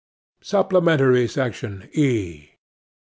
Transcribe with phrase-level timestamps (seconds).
[0.41, 2.53] 'SUPPLEMENTARY SECTION, E.